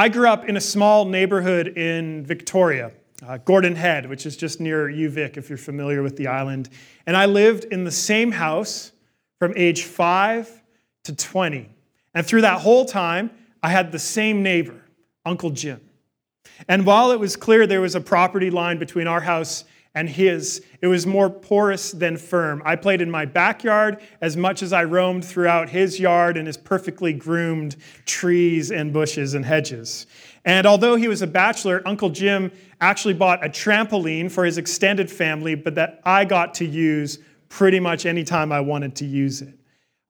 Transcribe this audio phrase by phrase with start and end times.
[0.00, 2.92] I grew up in a small neighborhood in Victoria,
[3.26, 6.68] uh, Gordon Head, which is just near UVic, if you're familiar with the island.
[7.04, 8.92] And I lived in the same house
[9.40, 10.62] from age 5
[11.02, 11.68] to 20.
[12.14, 14.84] And through that whole time, I had the same neighbor,
[15.26, 15.80] Uncle Jim.
[16.68, 20.64] And while it was clear there was a property line between our house and his,
[20.80, 22.62] it was more porous than firm.
[22.64, 26.56] I played in my backyard as much as I roamed throughout his yard and his
[26.56, 30.06] perfectly groomed trees and bushes and hedges.
[30.44, 35.10] And although he was a bachelor, Uncle Jim actually bought a trampoline for his extended
[35.10, 37.18] family, but that I got to use
[37.48, 39.58] pretty much anytime I wanted to use it.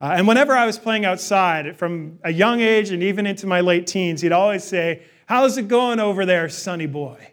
[0.00, 3.60] Uh, and whenever I was playing outside, from a young age and even into my
[3.60, 7.32] late teens, he'd always say, How's it going over there, sonny boy?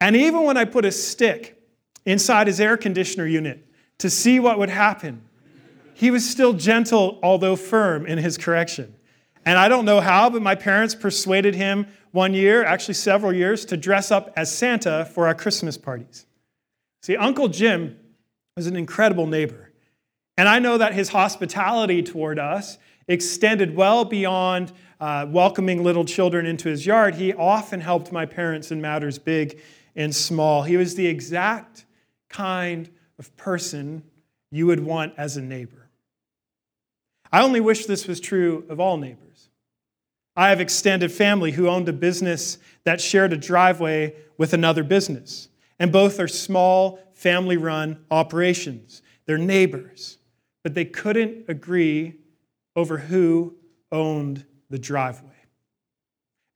[0.00, 1.62] And even when I put a stick
[2.04, 3.66] inside his air conditioner unit
[3.98, 5.22] to see what would happen,
[5.94, 8.94] he was still gentle, although firm, in his correction.
[9.46, 13.64] And I don't know how, but my parents persuaded him one year, actually several years,
[13.66, 16.26] to dress up as Santa for our Christmas parties.
[17.02, 17.98] See, Uncle Jim
[18.56, 19.72] was an incredible neighbor.
[20.36, 26.46] And I know that his hospitality toward us extended well beyond uh, welcoming little children
[26.46, 29.60] into his yard, he often helped my parents in matters big
[29.96, 30.62] and small.
[30.62, 31.84] He was the exact
[32.28, 34.02] kind of person
[34.50, 35.88] you would want as a neighbor.
[37.32, 39.48] I only wish this was true of all neighbors.
[40.36, 45.48] I have extended family who owned a business that shared a driveway with another business,
[45.78, 49.02] and both are small, family run operations.
[49.26, 50.18] They're neighbors,
[50.62, 52.14] but they couldn't agree
[52.76, 53.54] over who
[53.92, 55.30] owned the driveway.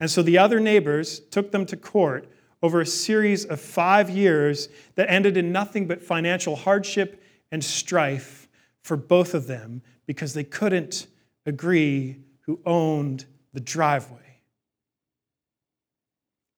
[0.01, 2.29] And so the other neighbors took them to court
[2.63, 8.49] over a series of five years that ended in nothing but financial hardship and strife
[8.83, 11.07] for both of them because they couldn't
[11.47, 14.19] agree who owned the driveway.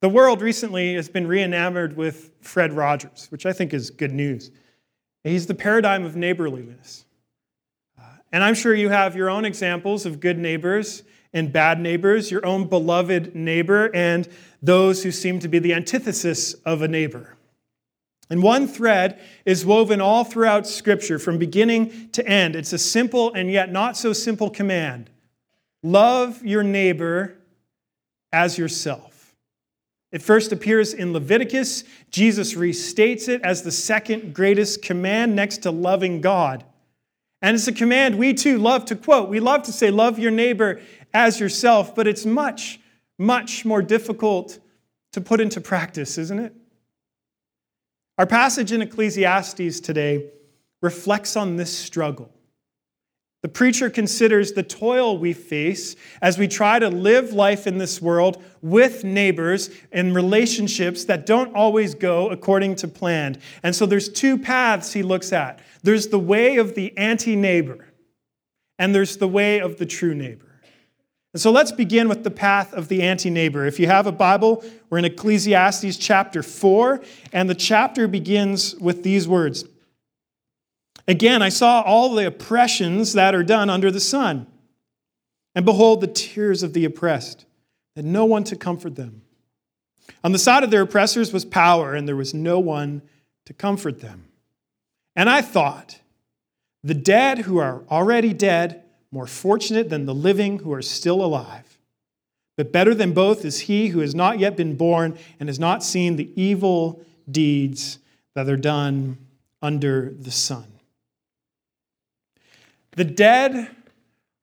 [0.00, 4.12] The world recently has been re enamored with Fred Rogers, which I think is good
[4.12, 4.50] news.
[5.24, 7.04] He's the paradigm of neighborliness.
[7.98, 12.30] Uh, and I'm sure you have your own examples of good neighbors and bad neighbors,
[12.30, 14.28] your own beloved neighbor, and
[14.62, 17.36] those who seem to be the antithesis of a neighbor.
[18.28, 22.54] And one thread is woven all throughout Scripture from beginning to end.
[22.54, 25.10] It's a simple and yet not so simple command
[25.82, 27.36] love your neighbor
[28.32, 29.34] as yourself.
[30.12, 31.84] It first appears in Leviticus.
[32.10, 36.64] Jesus restates it as the second greatest command next to loving God.
[37.42, 39.28] And it's a command we too love to quote.
[39.28, 40.80] We love to say, Love your neighbor
[41.12, 42.80] as yourself, but it's much,
[43.18, 44.58] much more difficult
[45.12, 46.54] to put into practice, isn't it?
[48.18, 50.30] Our passage in Ecclesiastes today
[50.82, 52.30] reflects on this struggle.
[53.42, 58.02] The preacher considers the toil we face as we try to live life in this
[58.02, 63.38] world with neighbors and relationships that don't always go according to plan.
[63.62, 65.60] And so there's two paths he looks at.
[65.82, 67.88] There's the way of the anti-neighbor,
[68.78, 70.49] and there's the way of the true neighbor.
[71.32, 73.64] And so let's begin with the path of the anti neighbor.
[73.66, 77.00] If you have a Bible, we're in Ecclesiastes chapter 4,
[77.32, 79.64] and the chapter begins with these words
[81.06, 84.46] Again, I saw all the oppressions that are done under the sun,
[85.54, 87.46] and behold, the tears of the oppressed,
[87.96, 89.22] and no one to comfort them.
[90.22, 93.02] On the side of their oppressors was power, and there was no one
[93.46, 94.26] to comfort them.
[95.16, 96.00] And I thought,
[96.82, 98.79] the dead who are already dead,
[99.12, 101.78] more fortunate than the living who are still alive.
[102.56, 105.82] But better than both is he who has not yet been born and has not
[105.82, 107.98] seen the evil deeds
[108.34, 109.18] that are done
[109.62, 110.66] under the sun.
[112.92, 113.70] The dead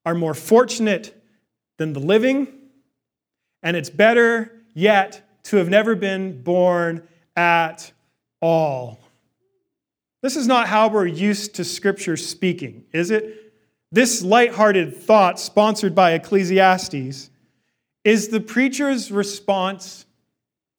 [0.05, 1.13] are more fortunate
[1.77, 2.47] than the living,
[3.61, 7.91] and it's better yet to have never been born at
[8.41, 8.99] all.
[10.21, 13.46] This is not how we're used to Scripture speaking, is it?
[13.91, 17.29] This light-hearted thought, sponsored by Ecclesiastes,
[18.03, 20.05] is the preacher's response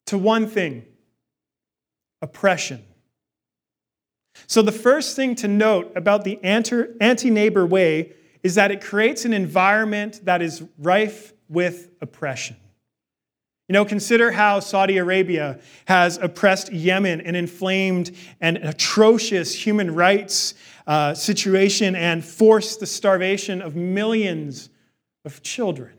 [0.06, 0.84] to one thing
[2.20, 2.84] oppression.
[4.46, 8.12] So, the first thing to note about the anti neighbor way
[8.43, 12.56] is that it creates an environment that is rife with oppression.
[13.69, 20.55] You know, consider how Saudi Arabia has oppressed Yemen and inflamed an atrocious human rights
[20.87, 24.70] uh, situation and forced the starvation of millions
[25.26, 25.93] of children.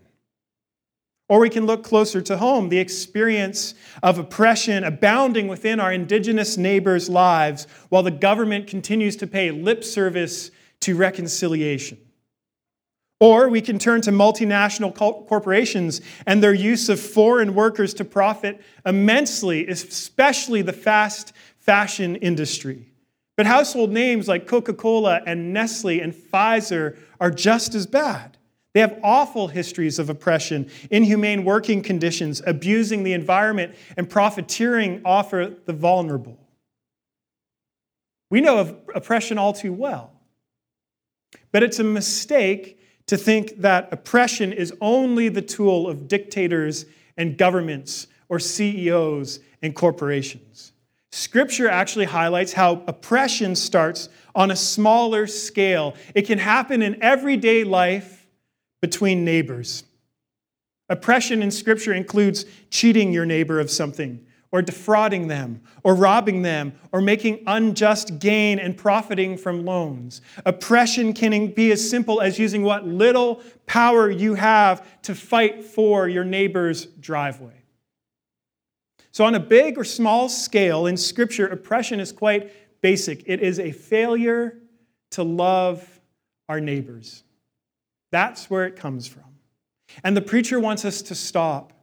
[1.28, 6.58] Or we can look closer to home, the experience of oppression abounding within our indigenous
[6.58, 10.50] neighbors' lives while the government continues to pay lip service
[10.80, 12.00] to reconciliation.
[13.20, 18.62] Or we can turn to multinational corporations and their use of foreign workers to profit
[18.86, 22.88] immensely, especially the fast fashion industry.
[23.36, 28.38] But household names like Coca Cola and Nestle and Pfizer are just as bad.
[28.74, 35.32] They have awful histories of oppression, inhumane working conditions, abusing the environment, and profiteering off
[35.32, 36.38] the vulnerable.
[38.30, 40.12] We know of oppression all too well.
[41.52, 42.79] But it's a mistake
[43.10, 46.86] to think that oppression is only the tool of dictators
[47.18, 50.74] and governments or CEOs and corporations.
[51.12, 55.96] Scripture actually highlights how oppression starts on a smaller scale.
[56.14, 58.28] It can happen in everyday life
[58.80, 59.86] between neighbors.
[60.88, 66.74] Oppression in Scripture includes cheating your neighbor of something, or defrauding them, or robbing them,
[66.92, 70.22] or making unjust gain and profiting from loans.
[70.46, 76.08] Oppression can be as simple as using what little power you have to fight for
[76.08, 77.54] your neighbor's driveway.
[79.12, 82.52] So, on a big or small scale in Scripture, oppression is quite
[82.82, 84.58] basic it is a failure
[85.12, 86.00] to love
[86.48, 87.24] our neighbors.
[88.12, 89.24] That's where it comes from.
[90.04, 91.74] And the preacher wants us to stop.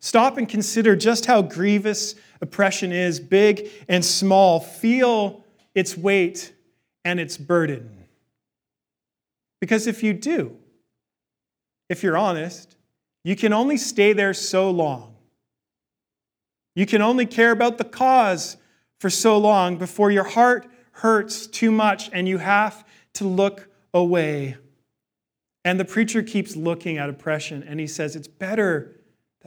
[0.00, 4.60] Stop and consider just how grievous oppression is, big and small.
[4.60, 6.52] Feel its weight
[7.04, 8.04] and its burden.
[9.60, 10.56] Because if you do,
[11.88, 12.76] if you're honest,
[13.24, 15.16] you can only stay there so long.
[16.76, 18.56] You can only care about the cause
[19.00, 22.84] for so long before your heart hurts too much and you have
[23.14, 24.56] to look away.
[25.64, 28.97] And the preacher keeps looking at oppression and he says, It's better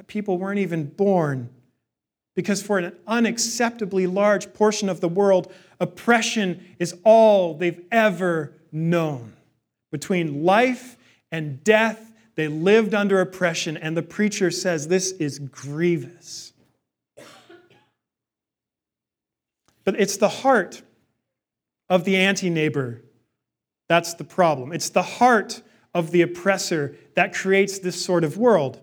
[0.07, 1.49] people weren't even born.
[2.35, 9.33] Because for an unacceptably large portion of the world, oppression is all they've ever known.
[9.91, 10.95] Between life
[11.31, 16.53] and death, they lived under oppression, and the preacher says this is grievous.
[19.83, 20.81] But it's the heart
[21.89, 23.01] of the anti neighbor
[23.91, 24.71] that's the problem.
[24.71, 25.61] It's the heart
[25.93, 28.79] of the oppressor that creates this sort of world.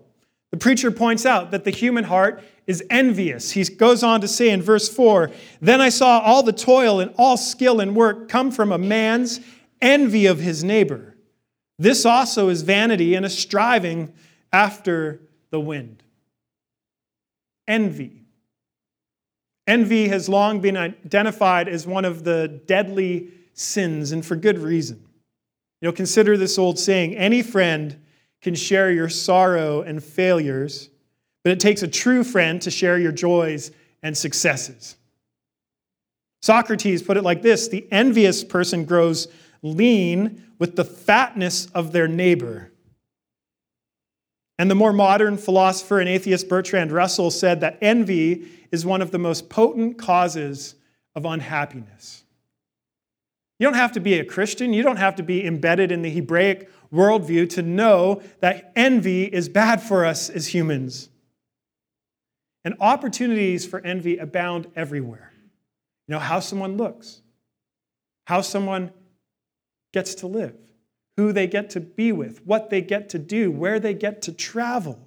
[0.51, 3.51] The preacher points out that the human heart is envious.
[3.51, 5.31] He goes on to say in verse 4
[5.61, 9.39] Then I saw all the toil and all skill and work come from a man's
[9.81, 11.15] envy of his neighbor.
[11.77, 14.13] This also is vanity and a striving
[14.51, 16.03] after the wind.
[17.67, 18.23] Envy.
[19.67, 25.05] Envy has long been identified as one of the deadly sins, and for good reason.
[25.81, 28.01] You know, consider this old saying any friend
[28.41, 30.89] can share your sorrow and failures,
[31.43, 33.71] but it takes a true friend to share your joys
[34.01, 34.95] and successes.
[36.41, 39.27] Socrates put it like this the envious person grows
[39.61, 42.71] lean with the fatness of their neighbor.
[44.57, 49.11] And the more modern philosopher and atheist Bertrand Russell said that envy is one of
[49.11, 50.75] the most potent causes
[51.15, 52.23] of unhappiness.
[53.57, 56.09] You don't have to be a Christian, you don't have to be embedded in the
[56.09, 61.09] Hebraic worldview to know that envy is bad for us as humans.
[62.63, 65.31] And opportunities for envy abound everywhere.
[66.07, 67.21] You know, how someone looks,
[68.25, 68.91] how someone
[69.93, 70.55] gets to live
[71.19, 74.31] who they get to be with, what they get to do, where they get to
[74.31, 74.97] travel.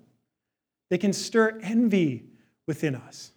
[0.90, 2.26] They can stir envy
[2.66, 3.32] within us.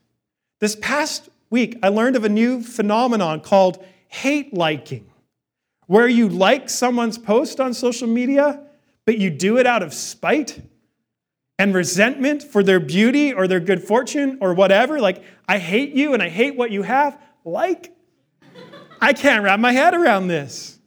[0.59, 5.09] This past week, I learned of a new phenomenon called hate liking,
[5.87, 8.61] where you like someone's post on social media,
[9.05, 10.61] but you do it out of spite
[11.57, 14.99] and resentment for their beauty or their good fortune or whatever.
[14.99, 17.19] Like, I hate you and I hate what you have.
[17.43, 17.95] Like,
[18.99, 20.79] I can't wrap my head around this.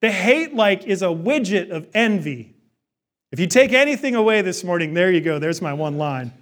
[0.00, 2.54] The hate like is a widget of envy.
[3.32, 5.38] If you take anything away this morning, there you go.
[5.38, 6.32] There's my one line.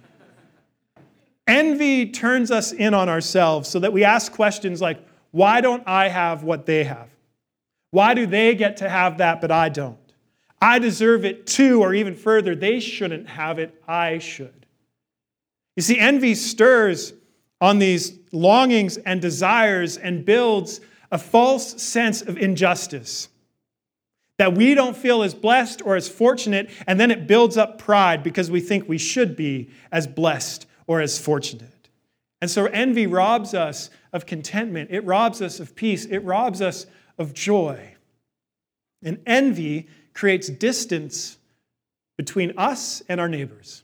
[1.47, 4.99] Envy turns us in on ourselves so that we ask questions like,
[5.31, 7.09] why don't I have what they have?
[7.95, 9.97] Why do they get to have that, but I don't?
[10.61, 14.65] I deserve it too, or even further, they shouldn't have it, I should.
[15.77, 17.13] You see, envy stirs
[17.61, 23.29] on these longings and desires and builds a false sense of injustice
[24.39, 28.23] that we don't feel as blessed or as fortunate, and then it builds up pride
[28.23, 31.87] because we think we should be as blessed or as fortunate.
[32.41, 36.87] And so envy robs us of contentment, it robs us of peace, it robs us
[37.17, 37.95] of joy.
[39.03, 41.37] And envy creates distance
[42.17, 43.83] between us and our neighbors.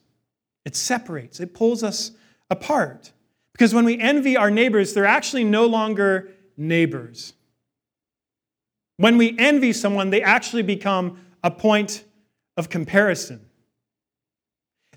[0.65, 2.11] It separates, it pulls us
[2.49, 3.11] apart.
[3.51, 7.33] Because when we envy our neighbors, they're actually no longer neighbors.
[8.97, 12.03] When we envy someone, they actually become a point
[12.57, 13.45] of comparison.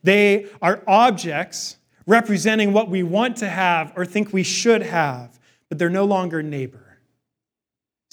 [0.02, 5.38] They are objects representing what we want to have or think we should have,
[5.68, 6.83] but they're no longer neighbor.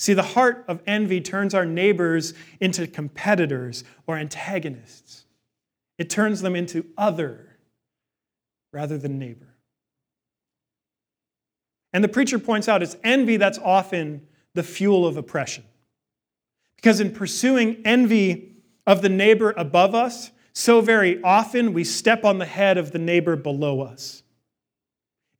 [0.01, 5.25] See, the heart of envy turns our neighbors into competitors or antagonists.
[5.99, 7.59] It turns them into other
[8.73, 9.53] rather than neighbor.
[11.93, 15.65] And the preacher points out it's envy that's often the fuel of oppression.
[16.77, 18.55] Because in pursuing envy
[18.87, 22.97] of the neighbor above us, so very often we step on the head of the
[22.97, 24.23] neighbor below us.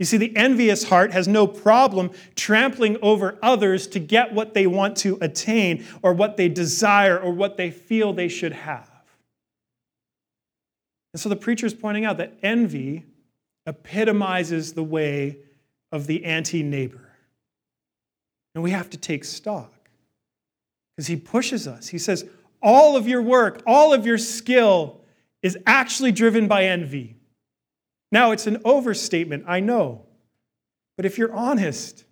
[0.02, 4.66] You see, the envious heart has no problem trampling over others to get what they
[4.66, 8.90] want to attain, or what they desire, or what they feel they should have.
[11.14, 13.06] And so the preacher is pointing out that envy
[13.68, 15.38] epitomizes the way
[15.92, 17.14] of the anti neighbor.
[18.56, 19.88] And we have to take stock
[20.98, 21.90] because he pushes us.
[21.90, 22.26] He says,
[22.60, 25.02] All of your work, all of your skill
[25.44, 27.18] is actually driven by envy.
[28.12, 30.06] Now, it's an overstatement, I know.
[30.98, 32.04] But if you're honest,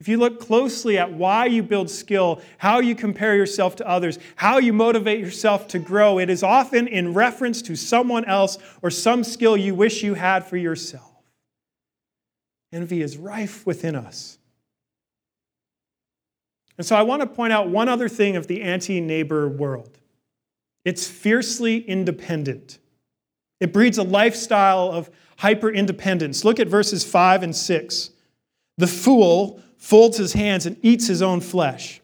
[0.00, 4.18] if you look closely at why you build skill, how you compare yourself to others,
[4.36, 8.90] how you motivate yourself to grow, it is often in reference to someone else or
[8.90, 11.04] some skill you wish you had for yourself.
[12.72, 14.38] Envy is rife within us.
[16.76, 19.98] And so I want to point out one other thing of the anti neighbor world
[20.84, 22.78] it's fiercely independent.
[23.60, 26.44] It breeds a lifestyle of hyper independence.
[26.44, 28.10] Look at verses 5 and 6.
[28.76, 32.00] The fool folds his hands and eats his own flesh.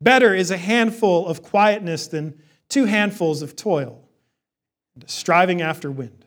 [0.00, 2.38] Better is a handful of quietness than
[2.68, 4.02] two handfuls of toil,
[4.94, 6.24] and striving after wind.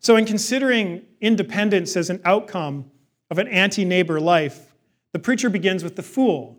[0.00, 2.90] So, in considering independence as an outcome
[3.30, 4.74] of an anti neighbor life,
[5.12, 6.58] the preacher begins with the fool,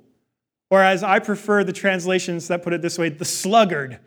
[0.70, 4.00] or as I prefer the translations that put it this way, the sluggard.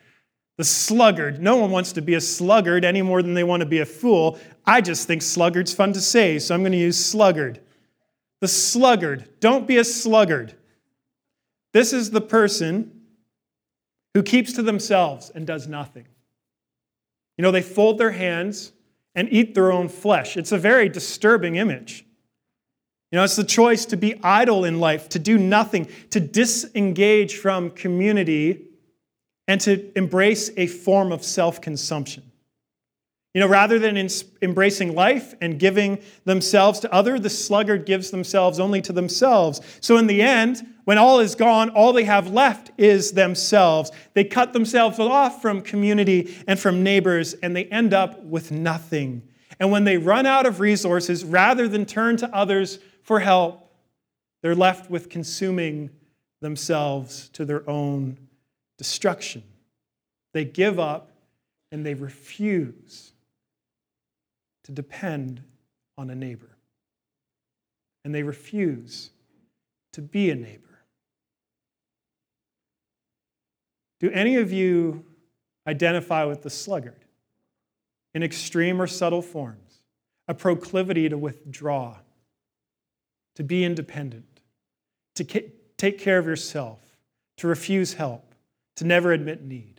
[0.61, 1.41] The sluggard.
[1.41, 3.87] No one wants to be a sluggard any more than they want to be a
[3.87, 4.39] fool.
[4.67, 7.63] I just think sluggard's fun to say, so I'm going to use sluggard.
[8.43, 9.27] The sluggard.
[9.41, 10.55] Don't be a sluggard.
[11.73, 12.93] This is the person
[14.13, 16.07] who keeps to themselves and does nothing.
[17.39, 18.73] You know, they fold their hands
[19.15, 20.37] and eat their own flesh.
[20.37, 22.05] It's a very disturbing image.
[23.11, 27.39] You know, it's the choice to be idle in life, to do nothing, to disengage
[27.39, 28.67] from community,
[29.51, 32.23] and to embrace a form of self consumption.
[33.35, 34.09] You know, rather than
[34.43, 39.61] embracing life and giving themselves to other, the sluggard gives themselves only to themselves.
[39.81, 43.91] So in the end, when all is gone, all they have left is themselves.
[44.15, 49.21] They cut themselves off from community and from neighbors, and they end up with nothing.
[49.59, 53.69] And when they run out of resources, rather than turn to others for help,
[54.43, 55.91] they're left with consuming
[56.41, 58.17] themselves to their own
[58.81, 59.43] destruction.
[60.33, 61.11] They give up
[61.71, 63.13] and they refuse
[64.65, 65.43] to depend
[65.99, 66.57] on a neighbor.
[68.07, 69.11] And they refuse
[69.93, 70.81] to be a neighbor.
[74.01, 75.05] Do any of you
[75.67, 77.05] identify with the sluggard
[78.15, 79.81] in extreme or subtle forms?
[80.27, 81.99] A proclivity to withdraw,
[83.35, 84.41] to be independent,
[85.17, 86.79] to take care of yourself,
[87.37, 88.30] to refuse help,
[88.81, 89.79] to never admit need.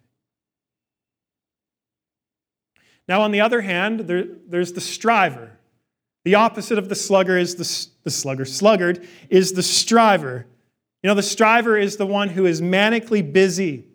[3.08, 5.58] Now, on the other hand, there, there's the striver.
[6.24, 8.46] The opposite of the slugger is the, the slugger.
[8.46, 10.46] Sluggard is the striver.
[11.02, 13.88] You know, the striver is the one who is manically busy,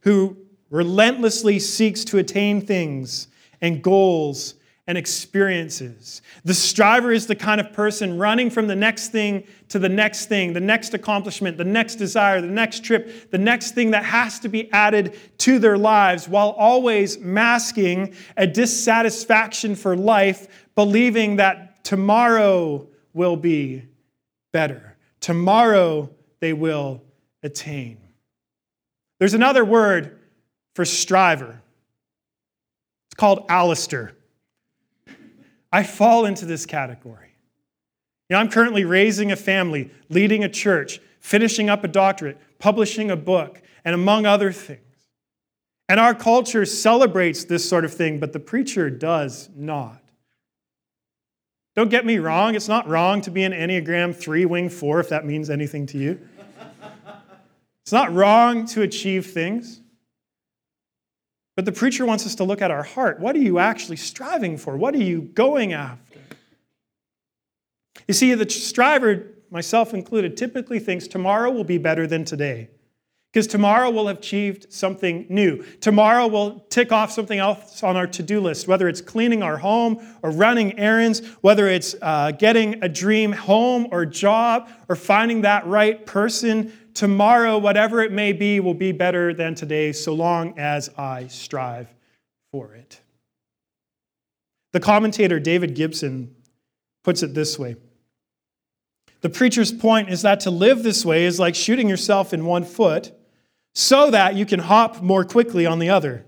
[0.00, 0.36] who
[0.68, 3.28] relentlessly seeks to attain things
[3.62, 4.56] and goals
[4.88, 6.22] and experiences.
[6.44, 10.26] The striver is the kind of person running from the next thing to the next
[10.26, 14.38] thing, the next accomplishment, the next desire, the next trip, the next thing that has
[14.40, 21.84] to be added to their lives, while always masking a dissatisfaction for life, believing that
[21.84, 23.82] tomorrow will be
[24.52, 24.96] better.
[25.20, 27.02] Tomorrow they will
[27.42, 27.98] attain.
[29.18, 30.20] There's another word
[30.76, 31.60] for striver.
[33.08, 34.15] It's called Alistair.
[35.72, 37.34] I fall into this category.
[38.28, 43.10] You know, I'm currently raising a family, leading a church, finishing up a doctorate, publishing
[43.10, 44.80] a book, and among other things.
[45.88, 50.02] And our culture celebrates this sort of thing, but the preacher does not.
[51.76, 55.08] Don't get me wrong, it's not wrong to be an Enneagram 3 wing 4 if
[55.10, 56.18] that means anything to you.
[57.82, 59.80] it's not wrong to achieve things.
[61.56, 63.18] But the preacher wants us to look at our heart.
[63.18, 64.76] What are you actually striving for?
[64.76, 66.20] What are you going after?
[68.06, 72.68] You see, the striver, myself included, typically thinks tomorrow will be better than today.
[73.32, 75.62] Because tomorrow we'll have achieved something new.
[75.80, 79.58] Tomorrow we'll tick off something else on our to do list, whether it's cleaning our
[79.58, 85.42] home or running errands, whether it's uh, getting a dream home or job or finding
[85.42, 86.72] that right person.
[86.96, 91.94] Tomorrow, whatever it may be, will be better than today so long as I strive
[92.50, 93.02] for it.
[94.72, 96.34] The commentator David Gibson
[97.04, 97.76] puts it this way
[99.20, 102.64] The preacher's point is that to live this way is like shooting yourself in one
[102.64, 103.12] foot
[103.74, 106.24] so that you can hop more quickly on the other.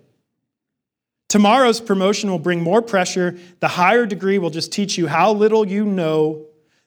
[1.31, 3.39] Tomorrow's promotion will bring more pressure.
[3.61, 6.45] The higher degree will just teach you how little you know.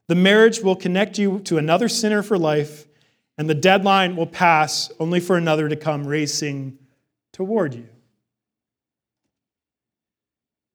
[0.08, 2.86] The marriage will connect you to another sinner for life,
[3.38, 6.78] and the deadline will pass only for another to come racing
[7.32, 7.88] toward you.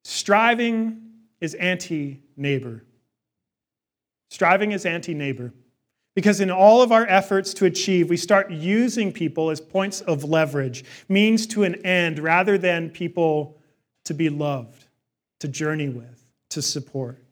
[0.03, 1.01] Striving
[1.41, 2.83] is anti neighbor.
[4.29, 5.53] Striving is anti neighbor.
[6.15, 10.23] Because in all of our efforts to achieve, we start using people as points of
[10.23, 13.61] leverage, means to an end, rather than people
[14.05, 14.87] to be loved,
[15.41, 17.23] to journey with, to support.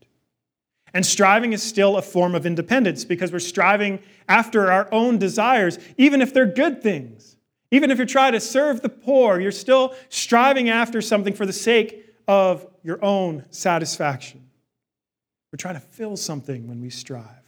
[0.95, 3.99] And striving is still a form of independence because we're striving
[4.29, 7.35] after our own desires, even if they're good things.
[7.69, 11.51] Even if you're trying to serve the poor, you're still striving after something for the
[11.51, 14.49] sake of your own satisfaction.
[15.51, 17.43] We're trying to fill something when we strive.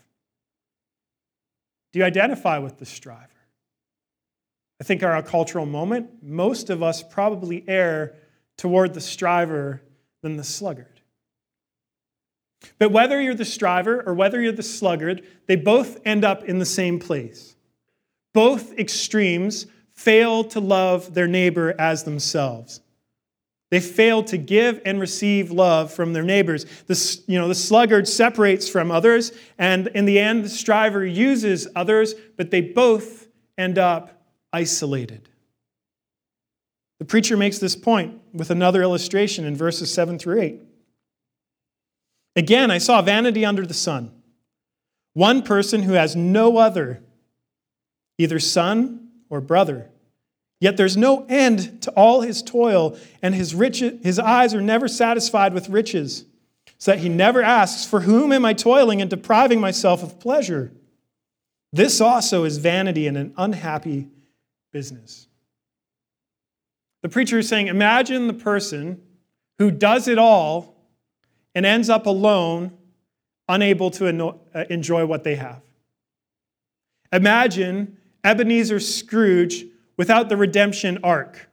[1.94, 3.30] Do you identify with the striver?
[4.82, 8.18] I think our cultural moment, most of us probably err
[8.58, 9.84] toward the striver
[10.22, 10.97] than the sluggard.
[12.80, 16.60] But whether you're the striver or whether you're the sluggard, they both end up in
[16.60, 17.56] the same place.
[18.34, 22.82] Both extremes fail to love their neighbor as themselves.
[23.70, 26.66] They fail to give and receive love from their neighbors.
[26.86, 31.68] The, you know, the sluggard separates from others, and in the end, the striver uses
[31.76, 34.24] others, but they both end up
[34.54, 35.28] isolated.
[37.00, 40.62] The preacher makes this point with another illustration in verses 7 through 8.
[42.38, 44.14] Again, I saw vanity under the sun.
[45.14, 47.04] One person who has no other,
[48.18, 49.90] either son or brother
[50.60, 54.88] Yet there's no end to all his toil, and his, rich, his eyes are never
[54.88, 56.26] satisfied with riches,
[56.80, 60.72] so that he never asks, For whom am I toiling and depriving myself of pleasure?
[61.72, 64.08] This also is vanity and an unhappy
[64.72, 65.28] business.
[67.04, 69.02] The preacher is saying, Imagine the person
[69.60, 70.76] who does it all
[71.58, 72.72] and ends up alone,
[73.50, 74.06] unable to
[74.54, 75.60] uh, enjoy what they have.
[77.12, 79.66] Imagine Ebenezer Scrooge
[79.98, 81.50] without the redemption arc.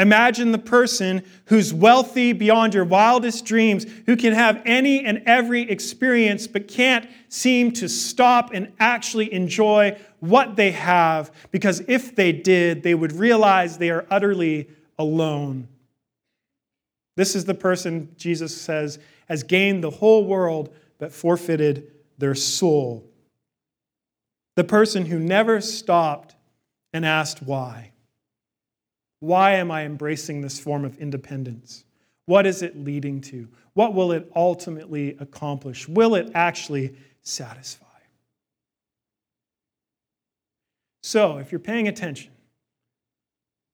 [0.00, 5.62] Imagine the person who's wealthy beyond your wildest dreams, who can have any and every
[5.70, 12.32] experience, but can't seem to stop and actually enjoy what they have, because if they
[12.32, 14.68] did, they would realize they are utterly
[14.98, 15.68] alone.
[17.16, 18.98] This is the person, Jesus says,
[19.28, 23.08] has gained the whole world, but forfeited their soul.
[24.56, 26.36] The person who never stopped
[26.92, 27.92] and asked why.
[29.20, 31.84] Why am I embracing this form of independence?
[32.26, 33.48] What is it leading to?
[33.74, 35.88] What will it ultimately accomplish?
[35.88, 37.86] Will it actually satisfy?
[41.02, 42.30] So, if you're paying attention,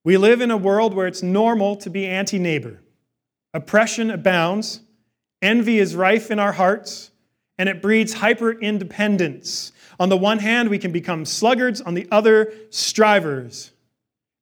[0.04, 2.80] we live in a world where it's normal to be anti neighbor.
[3.54, 4.80] Oppression abounds,
[5.42, 7.10] envy is rife in our hearts,
[7.58, 12.06] and it breeds hyper independence on the one hand, we can become sluggards, on the
[12.10, 13.72] other, strivers.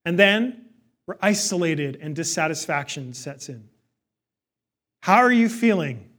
[0.04, 0.66] And then
[1.06, 3.68] we're isolated and dissatisfaction sets in.
[5.02, 6.10] How are you feeling?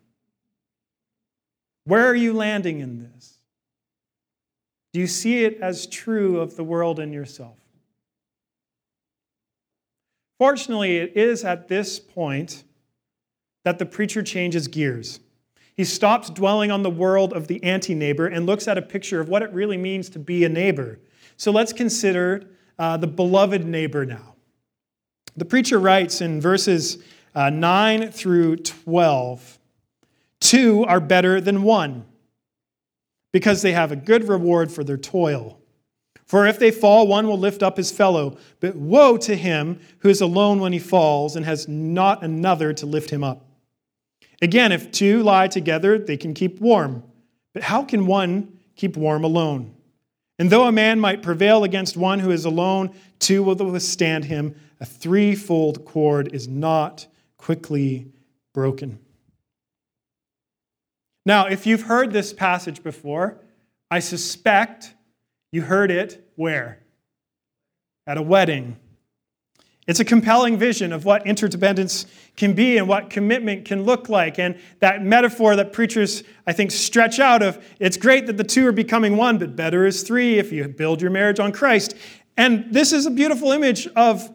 [1.84, 3.38] Where are you landing in this?
[4.94, 7.58] Do you see it as true of the world and yourself?
[10.40, 12.64] Fortunately, it is at this point
[13.68, 15.20] that the preacher changes gears.
[15.76, 19.20] He stops dwelling on the world of the anti neighbor and looks at a picture
[19.20, 21.00] of what it really means to be a neighbor.
[21.36, 22.48] So let's consider
[22.80, 24.36] uh, the beloved neighbor now.
[25.36, 27.04] The preacher writes in verses
[27.36, 29.60] uh, 9 through 12
[30.40, 32.06] Two are better than one
[33.34, 35.60] because they have a good reward for their toil.
[36.28, 38.38] For if they fall, one will lift up his fellow.
[38.60, 42.86] But woe to him who is alone when he falls and has not another to
[42.86, 43.47] lift him up.
[44.42, 47.04] Again, if two lie together, they can keep warm.
[47.54, 49.74] But how can one keep warm alone?
[50.40, 54.56] And though a man might prevail against one who is alone, two will withstand him.
[54.80, 58.12] A threefold cord is not quickly
[58.54, 59.00] broken.
[61.26, 63.40] Now, if you've heard this passage before,
[63.90, 64.94] I suspect
[65.52, 66.80] you heard it where?
[68.08, 68.78] at a wedding.
[69.88, 74.38] It's a compelling vision of what interdependence can be and what commitment can look like.
[74.38, 78.68] And that metaphor that preachers, I think, stretch out of it's great that the two
[78.68, 81.96] are becoming one, but better is three if you build your marriage on Christ.
[82.36, 84.30] And this is a beautiful image of,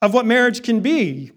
[0.00, 1.32] of what marriage can be.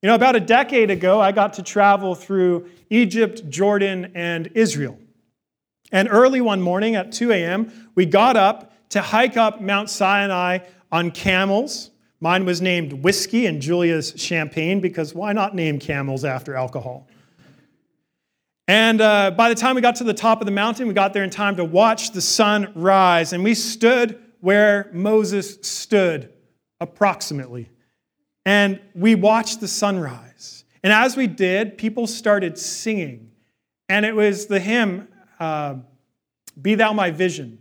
[0.00, 4.96] You know, about a decade ago, I got to travel through Egypt, Jordan, and Israel.
[5.90, 10.58] And early one morning at 2 a.m., we got up to hike up Mount Sinai
[10.92, 11.90] on camels.
[12.20, 17.06] Mine was named Whiskey and Julia's Champagne because why not name camels after alcohol?
[18.66, 21.14] And uh, by the time we got to the top of the mountain, we got
[21.14, 23.32] there in time to watch the sun rise.
[23.32, 26.32] And we stood where Moses stood,
[26.80, 27.70] approximately.
[28.44, 30.64] And we watched the sunrise.
[30.82, 33.30] And as we did, people started singing.
[33.88, 35.08] And it was the hymn,
[35.40, 35.76] uh,
[36.60, 37.58] Be Thou My Vision.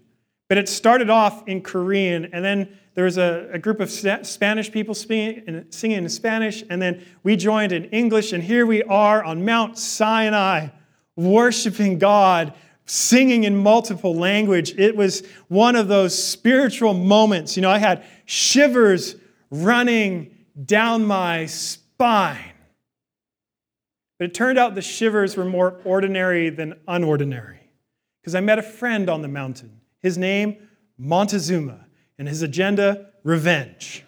[0.50, 4.72] But it started off in Korean, and then there was a, a group of Spanish
[4.72, 9.24] people singing, singing in Spanish, and then we joined in English, and here we are
[9.24, 10.70] on Mount Sinai,
[11.16, 12.56] worshiping God,
[12.88, 14.74] singing in multiple language.
[14.80, 17.56] It was one of those spiritual moments.
[17.56, 19.16] You know, I had shivers
[19.52, 22.56] running down my spine.
[24.18, 27.60] But it turned out the shivers were more ordinary than unordinary
[28.24, 29.82] because I met a friend on the mountain.
[30.02, 31.87] His name, Montezuma
[32.18, 34.04] and his agenda revenge.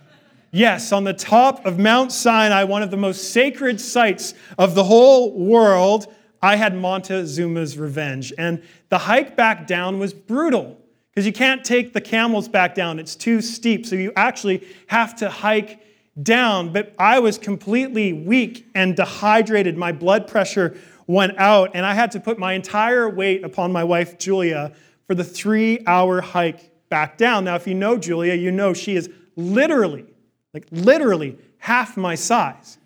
[0.52, 4.84] Yes, on the top of Mount Sinai, one of the most sacred sites of the
[4.84, 8.34] whole world, I had Montezuma's revenge.
[8.38, 10.78] And the hike back down was brutal
[11.12, 13.86] because you can't take the camels back down, it's too steep.
[13.86, 15.82] So you actually have to hike
[16.24, 16.72] down.
[16.74, 19.78] But I was completely weak and dehydrated.
[19.78, 23.84] My blood pressure went out, and I had to put my entire weight upon my
[23.84, 24.72] wife, Julia,
[25.08, 27.46] for the three hour hike back down.
[27.46, 30.06] Now, if you know Julia, you know she is literally,
[30.54, 32.78] like literally half my size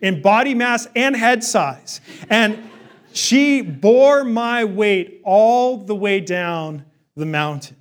[0.00, 2.00] in body mass and head size.
[2.30, 2.70] And
[3.12, 6.84] she bore my weight all the way down
[7.16, 7.76] the mountain.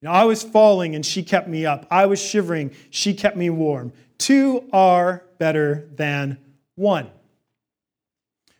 [0.00, 1.86] You know, I was falling and she kept me up.
[1.90, 3.92] I was shivering, she kept me warm.
[4.18, 6.38] Two are better than
[6.74, 7.10] one.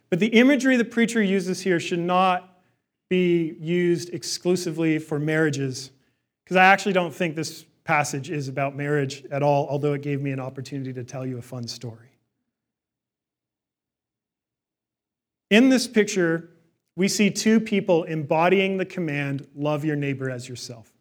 [0.09, 2.61] But the imagery the preacher uses here should not
[3.09, 5.91] be used exclusively for marriages
[6.43, 10.21] because I actually don't think this passage is about marriage at all, although it gave
[10.21, 12.09] me an opportunity to tell you a fun story.
[15.49, 16.49] In this picture,
[16.95, 20.91] we see two people embodying the command love your neighbor as yourself.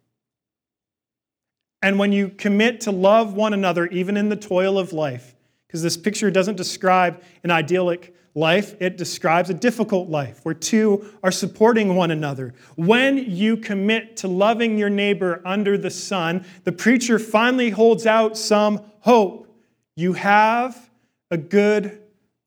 [1.82, 5.34] And when you commit to love one another, even in the toil of life,
[5.66, 11.04] because this picture doesn't describe an idyllic life, it describes a difficult life where two
[11.22, 12.54] are supporting one another.
[12.76, 18.38] When you commit to loving your neighbor under the sun, the preacher finally holds out
[18.38, 19.54] some hope.
[19.96, 20.90] You have
[21.30, 22.00] a good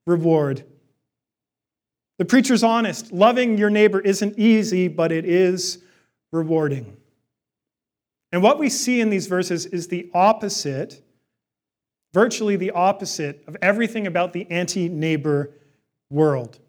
[0.08, 0.63] reward.
[2.17, 3.12] The preacher's honest.
[3.12, 5.80] Loving your neighbor isn't easy, but it is
[6.32, 6.98] rewarding.
[8.32, 11.02] And what we see in these verses is the opposite,
[12.13, 15.52] virtually the opposite, of everything about the anti neighbor
[16.10, 16.60] world.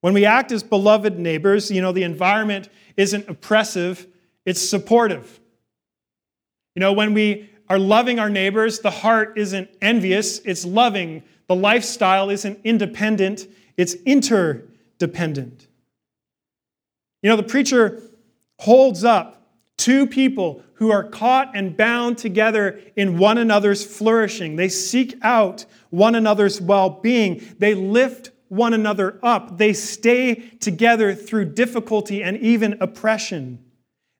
[0.00, 4.06] When we act as beloved neighbors, you know, the environment isn't oppressive,
[4.46, 5.40] it's supportive.
[6.74, 11.22] You know, when we are loving our neighbors, the heart isn't envious, it's loving.
[11.46, 15.66] The lifestyle isn't independent, it's interdependent.
[17.22, 18.02] You know, the preacher
[18.58, 19.40] holds up
[19.76, 24.56] two people who are caught and bound together in one another's flourishing.
[24.56, 29.56] They seek out one another's well being, they lift one another up.
[29.56, 33.64] They stay together through difficulty and even oppression.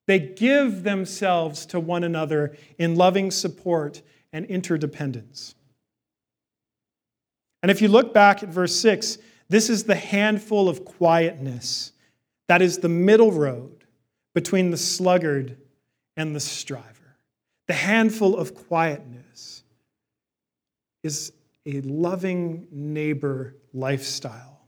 [0.07, 4.01] They give themselves to one another in loving support
[4.33, 5.57] and interdependence.
[7.63, 11.93] And if you look back at verse 6, this is the handful of quietness
[12.47, 13.85] that is the middle road
[14.35, 15.57] between the sluggard
[16.17, 17.17] and the striver.
[17.67, 19.65] The handful of quietness
[21.03, 21.33] is
[21.67, 24.61] a loving neighbor lifestyle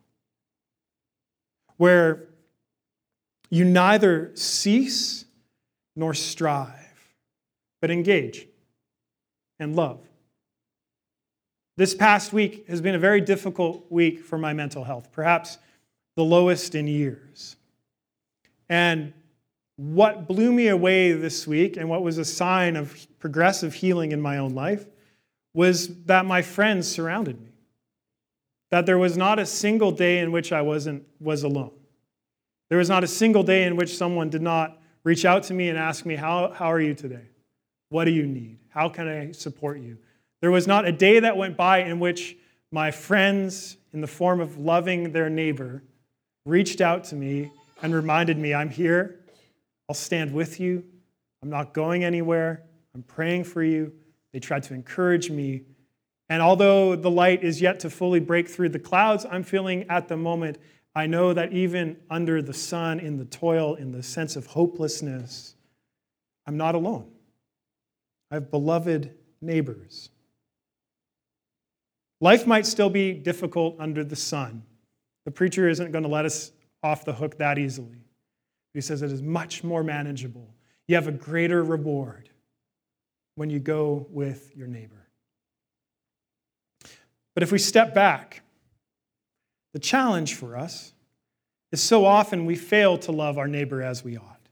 [1.77, 2.29] where
[3.51, 5.25] you neither cease
[5.97, 7.17] nor strive,
[7.81, 8.47] but engage
[9.59, 9.99] and love.
[11.77, 15.59] This past week has been a very difficult week for my mental health, perhaps
[16.17, 17.57] the lowest in years.
[18.69, 19.13] And
[19.77, 24.21] what blew me away this week, and what was a sign of progressive healing in
[24.21, 24.87] my own life,
[25.55, 27.52] was that my friends surrounded me.
[28.73, 31.73] That there was not a single day in which I wasn't was alone.
[32.71, 35.69] There was not a single day in which someone did not reach out to me
[35.69, 37.29] and ask me, How, how are you today?
[37.91, 38.59] What do you need?
[38.71, 39.99] How can I support you?
[40.41, 42.37] There was not a day that went by in which
[42.71, 45.83] my friends, in the form of loving their neighbor,
[46.47, 47.51] reached out to me
[47.83, 49.21] and reminded me, I'm here.
[49.89, 50.83] I'll stand with you.
[51.43, 52.63] I'm not going anywhere.
[52.95, 53.93] I'm praying for you.
[54.33, 55.63] They tried to encourage me.
[56.29, 60.09] And although the light is yet to fully break through the clouds, I'm feeling at
[60.09, 60.59] the moment,
[60.95, 65.55] I know that even under the sun, in the toil, in the sense of hopelessness,
[66.47, 67.11] I'm not alone.
[68.31, 70.11] I have beloved neighbors.
[72.21, 74.63] Life might still be difficult under the sun.
[75.25, 78.05] The preacher isn't going to let us off the hook that easily.
[78.75, 80.55] He says it is much more manageable.
[80.89, 82.31] You have a greater reward
[83.35, 85.02] when you go with your neighbor.
[87.35, 88.43] But if we step back,
[89.73, 90.93] the challenge for us
[91.71, 94.49] is so often we fail to love our neighbor as we ought.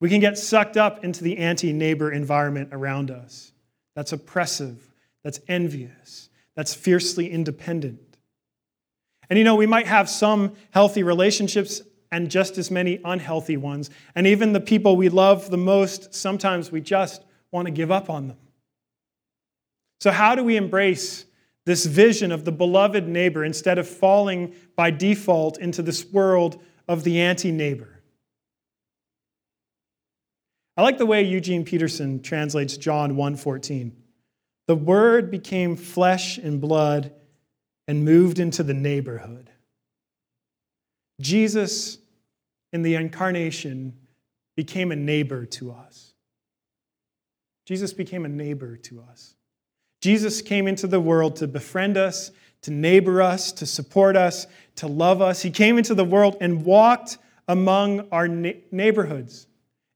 [0.00, 3.52] We can get sucked up into the anti neighbor environment around us
[3.94, 4.88] that's oppressive,
[5.24, 8.16] that's envious, that's fiercely independent.
[9.28, 13.90] And you know, we might have some healthy relationships and just as many unhealthy ones.
[14.14, 17.22] And even the people we love the most, sometimes we just
[17.52, 18.38] want to give up on them.
[20.00, 21.26] So, how do we embrace
[21.66, 27.04] this vision of the beloved neighbor instead of falling by default into this world of
[27.04, 28.02] the anti neighbor?
[30.76, 33.92] I like the way Eugene Peterson translates John 1:14.
[34.66, 37.12] The word became flesh and blood
[37.86, 39.50] and moved into the neighborhood.
[41.20, 41.98] Jesus
[42.72, 43.98] in the incarnation
[44.56, 46.14] became a neighbor to us.
[47.66, 49.34] Jesus became a neighbor to us.
[50.00, 52.30] Jesus came into the world to befriend us,
[52.62, 55.42] to neighbor us, to support us, to love us.
[55.42, 59.46] He came into the world and walked among our neighborhoods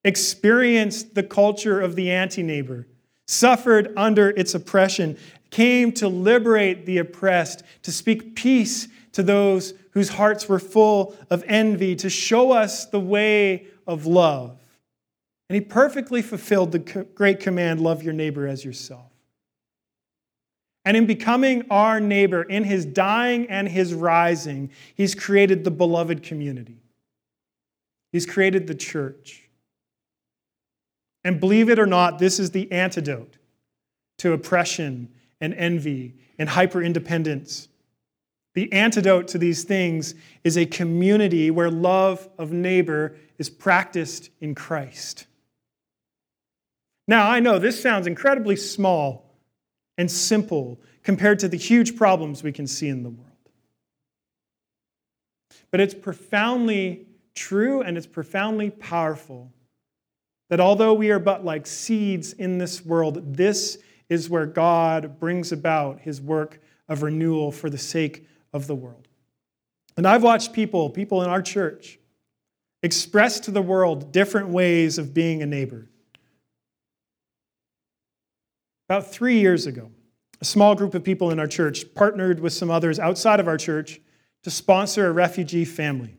[0.05, 2.87] experienced the culture of the anti neighbor,
[3.27, 5.17] suffered under its oppression,
[5.51, 11.43] came to liberate the oppressed, to speak peace to those whose hearts were full of
[11.47, 14.59] envy, to show us the way of love.
[15.49, 16.79] And he perfectly fulfilled the
[17.15, 19.14] great command love your neighbor as yourself.
[20.85, 26.23] And in becoming our neighbor, in his dying and his rising, he's created the beloved
[26.23, 26.83] community.
[28.13, 29.49] He's created the church.
[31.25, 33.39] And believe it or not, this is the antidote
[34.19, 35.09] to oppression
[35.41, 37.69] and envy and hyper independence.
[38.55, 44.55] The antidote to these things is a community where love of neighbor is practiced in
[44.55, 45.27] Christ.
[47.09, 49.24] Now, I know this sounds incredibly small
[49.99, 53.31] and simple compared to the huge problems we can see in the world.
[55.71, 59.53] But it's profoundly true and it's profoundly powerful
[60.51, 63.79] that although we are but like seeds in this world, this
[64.09, 69.09] is where God brings about his work of renewal for the sake of the world.
[69.97, 71.99] And I've watched people, people in our church,
[72.83, 75.89] express to the world different ways of being a neighbor.
[78.89, 79.91] About three years ago,
[80.41, 83.57] a small group of people in our church partnered with some others outside of our
[83.57, 84.01] church
[84.43, 86.15] to sponsor a refugee family.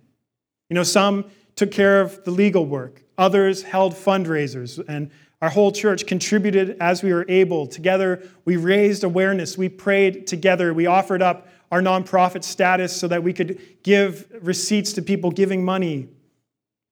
[0.69, 1.25] You know, some
[1.55, 5.09] took care of the legal work, Others held fundraisers, and
[5.41, 7.65] our whole church contributed as we were able.
[7.67, 9.57] Together, we raised awareness.
[9.57, 10.73] We prayed together.
[10.73, 15.63] We offered up our nonprofit status so that we could give receipts to people giving
[15.63, 16.09] money.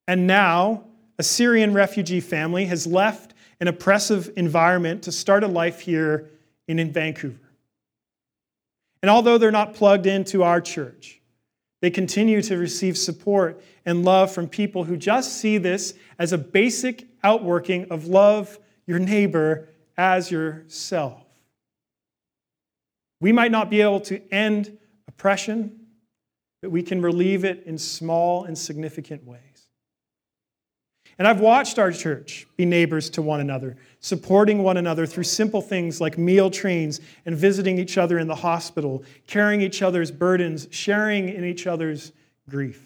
[0.08, 0.86] And now,
[1.20, 6.30] a Syrian refugee family has left an oppressive environment to start a life here
[6.68, 7.40] in, in Vancouver.
[9.02, 11.22] And although they're not plugged into our church,
[11.82, 16.38] they continue to receive support and love from people who just see this as a
[16.38, 21.22] basic outworking of love your neighbor as yourself.
[23.20, 25.88] We might not be able to end oppression,
[26.62, 29.53] but we can relieve it in small and significant ways.
[31.20, 35.62] And I've watched our church be neighbors to one another, supporting one another through simple
[35.62, 40.68] things like meal trains and visiting each other in the hospital, carrying each other's burdens,
[40.72, 42.12] sharing in each other's
[42.50, 42.84] grief.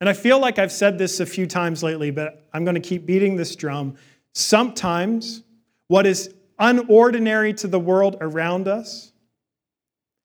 [0.00, 2.80] And I feel like I've said this a few times lately, but I'm going to
[2.80, 3.96] keep beating this drum.
[4.34, 5.42] Sometimes
[5.88, 9.12] what is unordinary to the world around us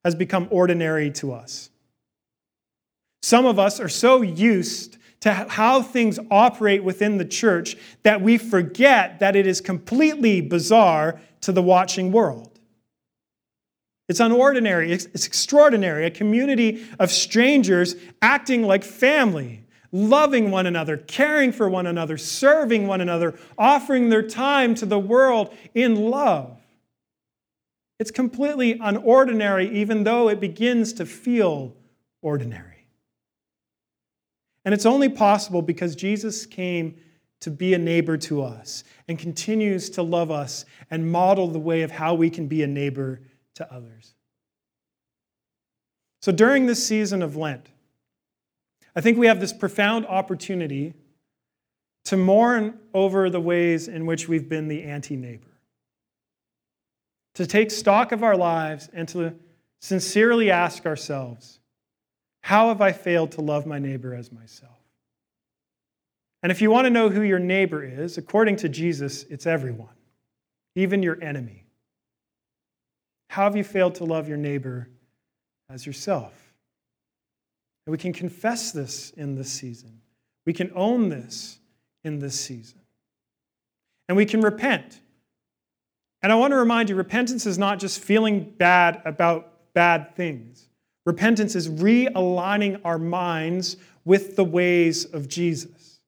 [0.04, 1.70] has become ordinary to us.
[3.22, 8.38] Some of us are so used to how things operate within the church that we
[8.38, 12.60] forget that it is completely bizarre to the watching world.
[14.08, 21.52] It's unordinary, it's extraordinary, a community of strangers acting like family, loving one another, caring
[21.52, 26.60] for one another, serving one another, offering their time to the world in love.
[28.00, 31.76] It's completely unordinary, even though it begins to feel
[32.22, 32.79] ordinary.
[34.70, 36.96] And it's only possible because Jesus came
[37.40, 41.82] to be a neighbor to us and continues to love us and model the way
[41.82, 43.20] of how we can be a neighbor
[43.56, 44.14] to others.
[46.22, 47.66] So during this season of Lent,
[48.96, 50.94] I think we have this profound opportunity
[52.06, 55.58] to mourn over the ways in which we've been the anti neighbor,
[57.34, 59.34] to take stock of our lives and to
[59.82, 61.59] sincerely ask ourselves,
[62.42, 64.72] How have I failed to love my neighbor as myself?
[66.42, 69.96] And if you want to know who your neighbor is, according to Jesus, it's everyone,
[70.76, 71.66] even your enemy.
[73.30, 74.88] How have you failed to love your neighbor
[75.70, 76.34] as yourself?
[77.86, 80.02] And we can confess this in this season.
[80.46, 81.60] We can own this
[82.04, 82.80] in this season.
[84.08, 85.00] And we can repent.
[86.22, 90.69] And I want to remind you repentance is not just feeling bad about bad things.
[91.10, 96.02] Repentance is realigning our minds with the ways of Jesus.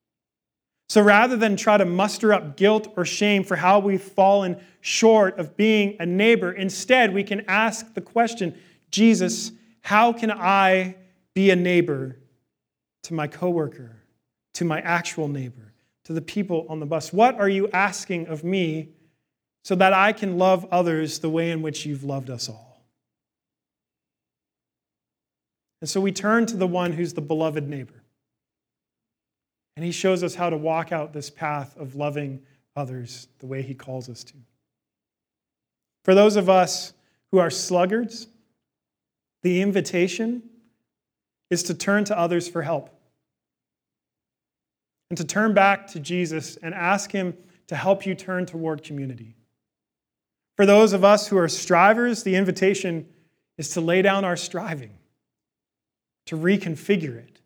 [0.89, 5.39] So rather than try to muster up guilt or shame for how we've fallen short
[5.39, 8.55] of being a neighbor, instead we can ask the question
[8.91, 10.97] Jesus, how can I
[11.33, 12.19] be a neighbor
[13.01, 14.03] to my coworker,
[14.53, 17.11] to my actual neighbor, to the people on the bus?
[17.11, 18.89] What are you asking of me
[19.63, 22.70] so that I can love others the way in which you've loved us all?
[25.81, 28.03] And so we turn to the one who's the beloved neighbor.
[29.75, 32.41] And he shows us how to walk out this path of loving
[32.75, 34.33] others the way he calls us to.
[36.03, 36.93] For those of us
[37.31, 38.27] who are sluggards,
[39.43, 40.43] the invitation
[41.49, 42.89] is to turn to others for help
[45.09, 47.35] and to turn back to Jesus and ask him
[47.67, 49.35] to help you turn toward community.
[50.55, 53.07] For those of us who are strivers, the invitation
[53.57, 54.91] is to lay down our striving,
[56.31, 57.41] to reconfigure it,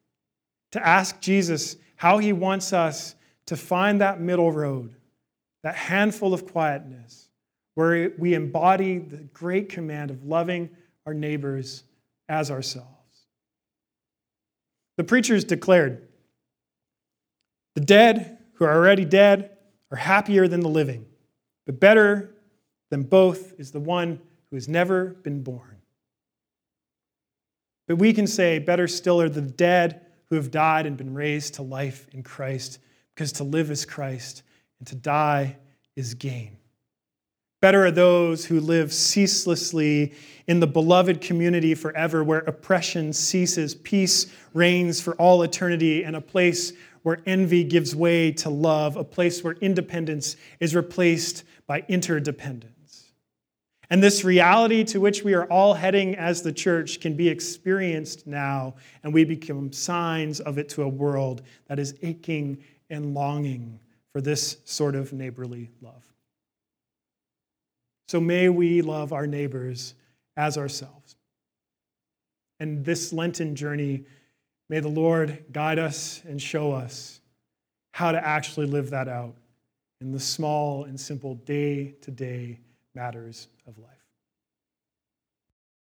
[0.72, 3.16] to ask Jesus how he wants us
[3.48, 4.94] to find that middle road,
[5.64, 7.28] that handful of quietness,
[7.74, 10.70] where we embody the great command of loving
[11.08, 11.84] our neighbors
[12.30, 12.92] as ourselves.
[14.98, 16.08] The preachers declared
[17.74, 19.58] the dead who are already dead
[19.90, 21.08] are happier than the living,
[21.66, 22.36] but better
[22.92, 24.22] than both is the one
[24.52, 25.76] who has never been born.
[27.88, 31.56] But we can say, better still are the dead who have died and been raised
[31.56, 32.80] to life in Christ,
[33.14, 34.44] because to live is Christ
[34.80, 35.58] and to die
[35.96, 36.58] is gain.
[37.62, 40.14] Better are those who live ceaselessly
[40.48, 46.22] in the beloved community forever, where oppression ceases, peace reigns for all eternity, and a
[46.22, 52.75] place where envy gives way to love, a place where independence is replaced by interdependence.
[53.90, 58.26] And this reality to which we are all heading as the church can be experienced
[58.26, 63.80] now, and we become signs of it to a world that is aching and longing
[64.12, 66.04] for this sort of neighborly love.
[68.08, 69.94] So may we love our neighbors
[70.38, 71.16] as ourselves.
[72.60, 74.06] And this Lenten journey,
[74.70, 77.20] may the Lord guide us and show us
[77.94, 79.36] how to actually live that out
[80.02, 82.60] in the small and simple day to day
[82.94, 83.95] matters of life.